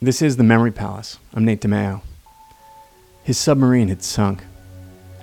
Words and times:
This 0.00 0.22
is 0.22 0.36
the 0.36 0.44
Memory 0.44 0.70
Palace. 0.70 1.18
I'm 1.34 1.44
Nate 1.44 1.60
DiMeo. 1.60 2.02
His 3.24 3.36
submarine 3.36 3.88
had 3.88 4.00
sunk. 4.00 4.44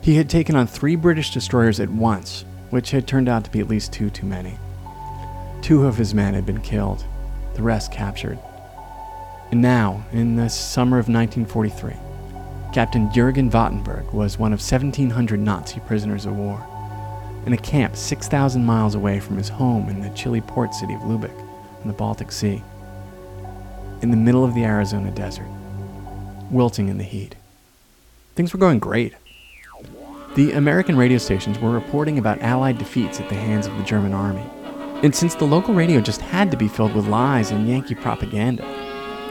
He 0.01 0.15
had 0.15 0.29
taken 0.29 0.57
on 0.57 0.67
three 0.67 0.97
British 0.97 1.31
destroyers 1.31 1.79
at 1.79 1.89
once, 1.89 2.43
which 2.71 2.91
had 2.91 3.07
turned 3.07 3.29
out 3.29 3.45
to 3.45 3.51
be 3.51 3.61
at 3.61 3.69
least 3.69 3.93
two 3.93 4.09
too 4.09 4.25
many. 4.25 4.59
Two 5.61 5.85
of 5.85 5.95
his 5.95 6.13
men 6.13 6.33
had 6.33 6.45
been 6.45 6.59
killed, 6.59 7.05
the 7.53 7.63
rest 7.63 7.93
captured. 7.93 8.37
And 9.49 9.61
now, 9.61 10.03
in 10.11 10.35
the 10.35 10.49
summer 10.49 10.99
of 10.99 11.07
1943, 11.07 11.93
Captain 12.73 13.09
Jurgen 13.13 13.49
Wattenberg 13.49 14.11
was 14.11 14.37
one 14.37 14.51
of 14.51 14.59
1,700 14.59 15.39
Nazi 15.39 15.79
prisoners 15.79 16.25
of 16.25 16.35
war 16.35 16.61
in 17.45 17.53
a 17.53 17.57
camp 17.57 17.95
6,000 17.95 18.65
miles 18.65 18.95
away 18.95 19.21
from 19.21 19.37
his 19.37 19.47
home 19.47 19.87
in 19.87 20.01
the 20.01 20.09
chilly 20.09 20.41
port 20.41 20.73
city 20.73 20.95
of 20.95 21.01
Lubeck 21.03 21.39
in 21.81 21.87
the 21.87 21.93
Baltic 21.93 22.29
Sea 22.29 22.61
in 24.05 24.11
the 24.11 24.17
middle 24.17 24.45
of 24.45 24.53
the 24.53 24.63
Arizona 24.63 25.09
desert, 25.09 25.47
wilting 26.51 26.89
in 26.89 26.99
the 26.99 27.03
heat. 27.03 27.33
Things 28.35 28.53
were 28.53 28.59
going 28.59 28.77
great. 28.77 29.15
The 30.35 30.51
American 30.51 30.95
radio 30.95 31.17
stations 31.17 31.57
were 31.57 31.71
reporting 31.71 32.19
about 32.19 32.39
Allied 32.39 32.77
defeats 32.77 33.19
at 33.19 33.29
the 33.29 33.35
hands 33.35 33.65
of 33.65 33.75
the 33.77 33.83
German 33.83 34.13
army. 34.13 34.45
And 35.01 35.15
since 35.15 35.33
the 35.33 35.45
local 35.45 35.73
radio 35.73 36.01
just 36.01 36.21
had 36.21 36.51
to 36.51 36.57
be 36.57 36.67
filled 36.67 36.93
with 36.93 37.07
lies 37.07 37.49
and 37.49 37.67
Yankee 37.67 37.95
propaganda, 37.95 38.63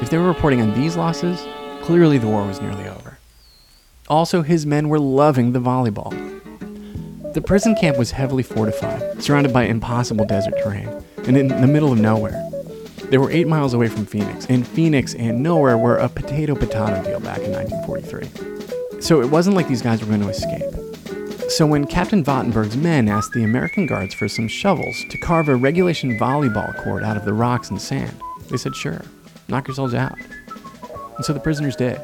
if 0.02 0.10
they 0.10 0.18
were 0.18 0.26
reporting 0.26 0.60
on 0.60 0.74
these 0.74 0.96
losses, 0.96 1.46
clearly 1.82 2.18
the 2.18 2.26
war 2.26 2.44
was 2.44 2.60
nearly 2.60 2.88
over. 2.88 3.18
Also, 4.08 4.42
his 4.42 4.66
men 4.66 4.88
were 4.88 4.98
loving 4.98 5.52
the 5.52 5.60
volleyball. 5.60 6.10
The 7.32 7.42
prison 7.42 7.76
camp 7.76 7.96
was 7.96 8.10
heavily 8.10 8.42
fortified, 8.42 9.22
surrounded 9.22 9.52
by 9.52 9.66
impossible 9.66 10.24
desert 10.24 10.54
terrain, 10.64 10.88
and 11.28 11.36
in 11.36 11.46
the 11.46 11.68
middle 11.68 11.92
of 11.92 12.00
nowhere. 12.00 12.50
They 13.10 13.18
were 13.18 13.30
eight 13.30 13.46
miles 13.46 13.74
away 13.74 13.88
from 13.88 14.06
Phoenix, 14.06 14.46
and 14.46 14.66
Phoenix 14.66 15.14
and 15.14 15.42
nowhere 15.42 15.76
were 15.76 15.96
a 15.96 16.08
potato 16.08 16.54
potato 16.54 17.02
deal 17.04 17.20
back 17.20 17.40
in 17.40 17.52
1943. 17.52 19.00
So 19.00 19.20
it 19.20 19.30
wasn't 19.30 19.56
like 19.56 19.68
these 19.68 19.82
guys 19.82 20.00
were 20.00 20.06
going 20.06 20.22
to 20.22 20.28
escape. 20.28 20.74
So 21.50 21.66
when 21.66 21.86
Captain 21.86 22.24
Wattenberg's 22.24 22.76
men 22.76 23.08
asked 23.08 23.32
the 23.32 23.44
American 23.44 23.86
guards 23.86 24.14
for 24.14 24.28
some 24.28 24.48
shovels 24.48 24.96
to 25.10 25.18
carve 25.18 25.48
a 25.48 25.56
regulation 25.56 26.18
volleyball 26.18 26.74
court 26.82 27.04
out 27.04 27.16
of 27.16 27.26
the 27.26 27.34
rocks 27.34 27.68
and 27.70 27.80
sand, 27.80 28.18
they 28.50 28.56
said, 28.56 28.74
sure, 28.74 29.02
knock 29.48 29.68
yourselves 29.68 29.94
out. 29.94 30.18
And 31.16 31.24
so 31.24 31.34
the 31.34 31.40
prisoners 31.40 31.76
did. 31.76 32.00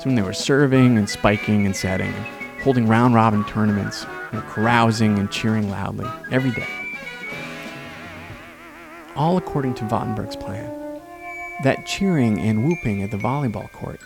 Soon 0.00 0.16
they 0.16 0.22
were 0.22 0.32
serving 0.32 0.98
and 0.98 1.08
spiking 1.08 1.64
and 1.64 1.74
setting, 1.74 2.12
and 2.12 2.60
holding 2.62 2.88
round 2.88 3.14
robin 3.14 3.44
tournaments, 3.44 4.04
and 4.32 4.42
carousing 4.48 5.18
and 5.18 5.30
cheering 5.30 5.70
loudly 5.70 6.06
every 6.32 6.50
day 6.50 6.87
all 9.18 9.36
according 9.36 9.74
to 9.74 9.84
Wattenberg's 9.84 10.36
plan. 10.36 10.72
That 11.64 11.86
cheering 11.86 12.38
and 12.38 12.64
whooping 12.64 13.02
at 13.02 13.10
the 13.10 13.16
volleyball 13.16 13.70
court 13.72 14.00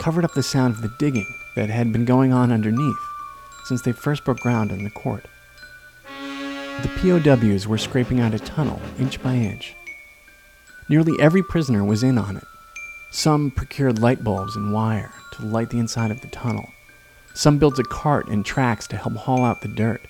covered 0.00 0.24
up 0.24 0.32
the 0.32 0.42
sound 0.42 0.74
of 0.74 0.80
the 0.80 0.92
digging 0.98 1.26
that 1.56 1.68
had 1.68 1.92
been 1.92 2.06
going 2.06 2.32
on 2.32 2.50
underneath 2.50 2.96
since 3.66 3.82
they 3.82 3.92
first 3.92 4.24
broke 4.24 4.40
ground 4.40 4.72
in 4.72 4.82
the 4.82 4.90
court. 4.90 5.26
The 6.82 6.88
POWs 6.98 7.68
were 7.68 7.78
scraping 7.78 8.20
out 8.20 8.34
a 8.34 8.38
tunnel 8.38 8.80
inch 8.98 9.22
by 9.22 9.34
inch. 9.34 9.74
Nearly 10.88 11.12
every 11.20 11.42
prisoner 11.42 11.84
was 11.84 12.02
in 12.02 12.16
on 12.16 12.38
it. 12.38 12.44
Some 13.10 13.50
procured 13.50 14.00
light 14.00 14.24
bulbs 14.24 14.56
and 14.56 14.72
wire 14.72 15.12
to 15.34 15.44
light 15.44 15.68
the 15.68 15.78
inside 15.78 16.10
of 16.10 16.22
the 16.22 16.28
tunnel. 16.28 16.66
Some 17.34 17.58
built 17.58 17.78
a 17.78 17.84
cart 17.84 18.28
and 18.28 18.44
tracks 18.44 18.86
to 18.88 18.96
help 18.96 19.16
haul 19.16 19.44
out 19.44 19.60
the 19.60 19.68
dirt. 19.68 20.00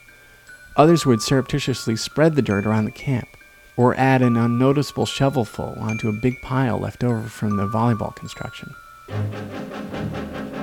Others 0.76 1.04
would 1.04 1.20
surreptitiously 1.20 1.96
spread 1.96 2.36
the 2.36 2.42
dirt 2.42 2.64
around 2.64 2.84
the 2.84 2.92
camp 2.92 3.28
or 3.77 3.94
add 3.97 4.22
an 4.22 4.36
unnoticeable 4.36 5.06
shovelful 5.06 5.77
onto 5.80 6.08
a 6.08 6.12
big 6.12 6.41
pile 6.42 6.78
left 6.78 7.03
over 7.03 7.22
from 7.22 7.56
the 7.56 7.67
volleyball 7.67 8.14
construction. 8.14 8.75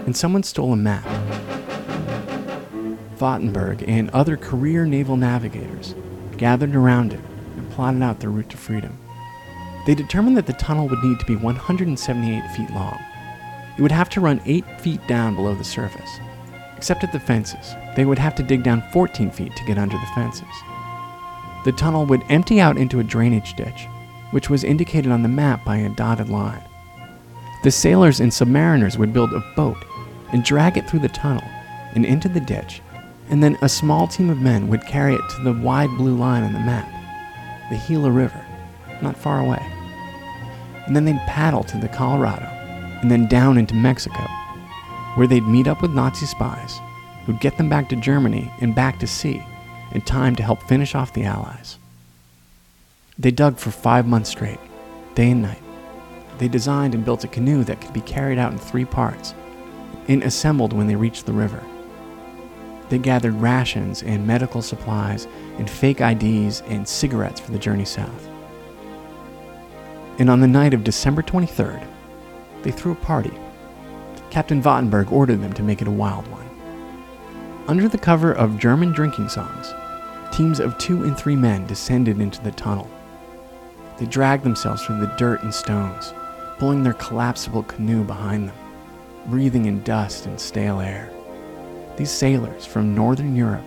And 0.06 0.16
someone 0.16 0.44
stole 0.44 0.74
a 0.74 0.78
map. 0.78 1.06
Wattenberg 3.18 3.88
and 3.88 4.10
other 4.12 4.36
career 4.36 4.86
naval 4.86 5.16
navigators 5.16 5.94
gathered 6.38 6.76
around 6.76 7.14
it 7.14 7.20
and 7.56 7.70
plotted 7.72 8.02
out 8.02 8.20
their 8.20 8.32
route 8.32 8.50
to 8.50 8.58
freedom. 8.58 8.98
They 9.86 9.94
determined 9.94 10.38
that 10.38 10.48
the 10.48 10.54
tunnel 10.54 10.88
would 10.88 11.04
need 11.04 11.20
to 11.20 11.26
be 11.26 11.36
178 11.36 12.52
feet 12.56 12.72
long. 12.72 12.98
It 13.78 13.82
would 13.82 13.92
have 13.92 14.10
to 14.12 14.22
run 14.22 14.42
8 14.46 14.82
feet 14.82 15.06
down 15.08 15.36
below 15.36 15.54
the 15.54 15.64
surface. 15.64 16.20
Except 16.78 17.04
at 17.04 17.12
the 17.12 17.20
fences, 17.20 17.76
they 17.96 18.06
would 18.06 18.18
have 18.18 18.34
to 18.36 18.44
dig 18.44 18.64
down 18.64 18.84
14 18.92 19.30
feet 19.30 19.56
to 19.56 19.66
get 19.66 19.78
under 19.78 19.98
the 19.98 20.12
fences 20.16 20.48
the 21.64 21.72
tunnel 21.72 22.06
would 22.06 22.24
empty 22.30 22.60
out 22.60 22.78
into 22.78 23.00
a 23.00 23.04
drainage 23.04 23.56
ditch, 23.56 23.88
which 24.32 24.50
was 24.50 24.64
indicated 24.64 25.12
on 25.12 25.22
the 25.22 25.30
map 25.30 25.64
by 25.64 25.78
a 25.78 25.90
dotted 25.90 26.30
line. 26.30 26.64
The 27.64 27.72
sailors 27.72 28.20
and 28.20 28.32
submariners 28.32 28.98
would 28.98 29.14
build 29.14 29.34
a 29.34 29.54
boat 29.56 29.78
and 30.32 30.44
drag 30.44 30.78
it 30.78 30.90
through 30.90 31.02
the 31.02 31.10
tunnel 31.10 31.48
and 31.94 32.06
into 32.06 32.30
the 32.30 32.40
ditch, 32.40 32.82
and 33.30 33.44
then 33.44 33.58
a 33.62 33.70
small 33.70 34.08
team 34.08 34.30
of 34.30 34.42
men 34.42 34.68
would 34.68 34.86
carry 34.86 35.14
it 35.14 35.22
to 35.36 35.44
the 35.44 35.54
wide 35.54 35.90
blue 35.98 36.16
line 36.16 36.44
on 36.44 36.54
the 36.54 36.60
map, 36.60 36.90
the 37.70 37.82
Gila 37.88 38.10
River, 38.10 38.46
not 39.02 39.18
far 39.18 39.40
away. 39.40 39.62
And 40.88 40.96
then 40.96 41.06
they'd 41.06 41.22
paddle 41.28 41.64
to 41.66 41.78
the 41.78 41.88
Colorado 41.88 42.46
and 43.02 43.12
then 43.12 43.28
down 43.28 43.58
into 43.58 43.76
Mexico, 43.76 44.28
where 45.16 45.28
they'd 45.28 45.48
meet 45.48 45.68
up 45.68 45.82
with 45.82 45.92
Nazi 45.92 46.26
spies 46.26 46.80
who'd 47.26 47.40
get 47.40 47.58
them 47.58 47.70
back 47.70 47.90
to 47.90 47.96
Germany 47.96 48.52
and 48.62 48.74
back 48.74 49.00
to 49.00 49.08
sea 49.08 49.44
in 49.92 50.02
time 50.02 50.36
to 50.36 50.44
help 50.44 50.64
finish 50.64 50.96
off 50.96 51.14
the 51.14 51.24
Allies. 51.24 51.78
They 53.18 53.32
dug 53.32 53.58
for 53.58 53.72
five 53.72 54.08
months 54.08 54.30
straight, 54.30 54.60
day 55.16 55.32
and 55.32 55.42
night. 55.42 55.62
They 56.38 56.48
designed 56.48 56.96
and 56.96 57.06
built 57.06 57.24
a 57.24 57.28
canoe 57.28 57.64
that 57.66 57.82
could 57.82 57.94
be 57.94 58.02
carried 58.02 58.40
out 58.40 58.52
in 58.52 58.58
three 58.58 58.86
parts 58.86 59.36
and 60.08 60.24
assembled 60.24 60.74
when 60.74 60.88
they 60.88 60.96
reached 60.96 61.26
the 61.26 61.34
river. 61.34 61.64
They 62.90 62.98
gathered 62.98 63.36
rations 63.36 64.04
and 64.04 64.28
medical 64.28 64.62
supplies 64.62 65.28
and 65.58 65.70
fake 65.70 66.02
IDs 66.02 66.62
and 66.62 66.88
cigarettes 66.88 67.40
for 67.40 67.52
the 67.52 67.60
journey 67.60 67.86
south. 67.86 68.28
And 70.20 70.30
on 70.30 70.42
the 70.42 70.48
night 70.48 70.74
of 70.74 70.84
December 70.84 71.22
23rd, 71.22 71.88
they 72.64 72.72
threw 72.72 72.92
a 72.92 72.96
party. 72.96 73.32
Captain 74.30 74.62
Wattenberg 74.62 75.12
ordered 75.12 75.42
them 75.42 75.54
to 75.54 75.64
make 75.64 75.82
it 75.82 75.88
a 75.88 75.92
wild 75.92 76.28
one. 76.28 76.48
Under 77.68 77.88
the 77.88 77.98
cover 77.98 78.34
of 78.34 78.60
German 78.60 78.92
drinking 78.92 79.30
songs, 79.30 79.74
teams 80.32 80.60
of 80.60 80.78
two 80.78 81.04
and 81.04 81.18
three 81.18 81.36
men 81.36 81.68
descended 81.68 82.20
into 82.20 82.42
the 82.42 82.52
tunnel. 82.52 82.90
They 83.98 84.06
dragged 84.06 84.44
themselves 84.44 84.84
through 84.84 85.00
the 85.00 85.14
dirt 85.18 85.44
and 85.44 85.54
stones, 85.54 86.14
pulling 86.58 86.84
their 86.84 86.94
collapsible 86.94 87.64
canoe 87.64 88.04
behind 88.04 88.48
them, 88.48 88.56
breathing 89.28 89.66
in 89.66 89.84
dust 89.84 90.26
and 90.26 90.40
stale 90.40 90.80
air. 90.80 91.12
These 91.98 92.12
sailors 92.12 92.66
from 92.66 92.96
Northern 92.96 93.36
Europe, 93.36 93.66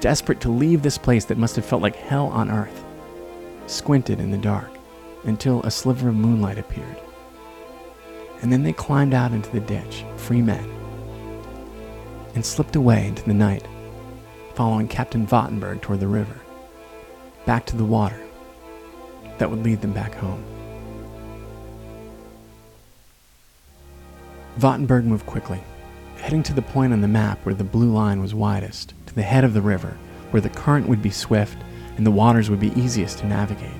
desperate 0.00 0.40
to 0.40 0.48
leave 0.48 0.82
this 0.82 0.98
place 0.98 1.24
that 1.26 1.38
must 1.38 1.56
have 1.56 1.64
felt 1.64 1.82
like 1.82 1.96
hell 1.96 2.28
on 2.28 2.50
earth, 2.50 2.84
squinted 3.66 4.18
in 4.20 4.30
the 4.30 4.38
dark 4.38 4.70
until 5.24 5.62
a 5.62 5.70
sliver 5.70 6.08
of 6.08 6.14
moonlight 6.14 6.58
appeared. 6.58 6.96
And 8.40 8.52
then 8.52 8.62
they 8.62 8.72
climbed 8.72 9.14
out 9.14 9.32
into 9.32 9.50
the 9.50 9.60
ditch, 9.60 10.04
free 10.16 10.42
men, 10.42 10.68
and 12.34 12.44
slipped 12.44 12.76
away 12.76 13.06
into 13.06 13.24
the 13.24 13.34
night 13.34 13.66
following 14.58 14.88
Captain 14.88 15.24
Wattenberg 15.24 15.80
toward 15.80 16.00
the 16.00 16.08
river, 16.08 16.34
back 17.46 17.64
to 17.64 17.76
the 17.76 17.84
water 17.84 18.20
that 19.38 19.48
would 19.48 19.62
lead 19.62 19.80
them 19.80 19.92
back 19.92 20.12
home. 20.14 20.42
Wattenberg 24.58 25.04
moved 25.04 25.26
quickly, 25.26 25.62
heading 26.16 26.42
to 26.42 26.52
the 26.52 26.60
point 26.60 26.92
on 26.92 27.00
the 27.00 27.06
map 27.06 27.38
where 27.46 27.54
the 27.54 27.62
blue 27.62 27.92
line 27.92 28.20
was 28.20 28.34
widest, 28.34 28.94
to 29.06 29.14
the 29.14 29.22
head 29.22 29.44
of 29.44 29.54
the 29.54 29.62
river, 29.62 29.96
where 30.32 30.40
the 30.40 30.48
current 30.48 30.88
would 30.88 31.02
be 31.02 31.10
swift 31.10 31.58
and 31.96 32.04
the 32.04 32.10
waters 32.10 32.50
would 32.50 32.58
be 32.58 32.76
easiest 32.76 33.20
to 33.20 33.26
navigate. 33.26 33.70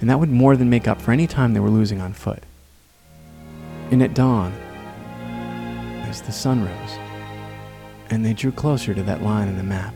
And 0.00 0.08
that 0.08 0.18
would 0.18 0.30
more 0.30 0.56
than 0.56 0.70
make 0.70 0.88
up 0.88 1.02
for 1.02 1.12
any 1.12 1.26
time 1.26 1.52
they 1.52 1.60
were 1.60 1.68
losing 1.68 2.00
on 2.00 2.14
foot. 2.14 2.44
And 3.90 4.02
at 4.02 4.14
dawn, 4.14 4.54
as 6.08 6.22
the 6.22 6.32
sun 6.32 6.64
rose, 6.64 6.98
and 8.08 8.24
they 8.24 8.32
drew 8.32 8.52
closer 8.52 8.94
to 8.94 9.02
that 9.02 9.22
line 9.22 9.48
in 9.48 9.58
the 9.58 9.62
map, 9.62 9.94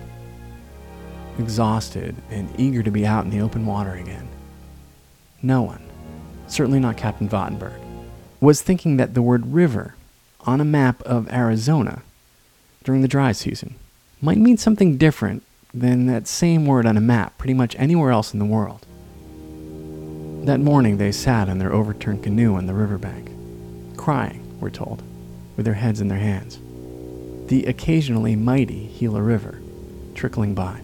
exhausted 1.39 2.15
and 2.31 2.49
eager 2.59 2.83
to 2.83 2.91
be 2.91 3.07
out 3.07 3.25
in 3.25 3.31
the 3.31 3.41
open 3.41 3.67
water 3.67 3.95
again. 3.95 4.29
No 5.43 5.63
one, 5.63 5.83
certainly 6.47 6.81
not 6.81 6.97
Captain 6.97 7.29
Wattenberg, 7.29 7.81
was 8.41 8.63
thinking 8.63 8.97
that 8.97 9.15
the 9.15 9.23
word 9.23 9.53
river 9.53 9.95
on 10.41 10.61
a 10.61 10.65
map 10.65 11.03
of 11.03 11.33
Arizona 11.33 12.03
during 12.85 13.03
the 13.03 13.09
dry 13.09 13.33
season 13.33 13.77
might 14.21 14.39
mean 14.39 14.57
something 14.57 14.97
different 14.97 15.43
than 15.73 16.07
that 16.07 16.27
same 16.27 16.67
word 16.67 16.87
on 16.87 16.97
a 16.97 17.01
map 17.01 17.39
pretty 17.39 17.55
much 17.55 17.77
anywhere 17.79 18.11
else 18.11 18.33
in 18.33 18.39
the 18.39 18.45
world. 18.45 18.87
That 20.47 20.61
morning 20.61 20.99
they 20.99 21.13
sat 21.13 21.49
on 21.49 21.59
their 21.59 21.73
overturned 21.73 22.23
canoe 22.23 22.57
on 22.57 22.67
the 22.67 22.75
riverbank, 22.75 23.31
crying, 23.97 24.59
we're 24.61 24.71
told, 24.71 25.03
with 25.57 25.65
their 25.65 25.75
heads 25.75 26.01
in 26.01 26.09
their 26.09 26.19
hands 26.19 26.59
the 27.53 27.65
occasionally 27.65 28.35
mighty 28.35 28.87
Gila 28.99 29.21
River 29.21 29.61
trickling 30.15 30.55
by. 30.55 30.81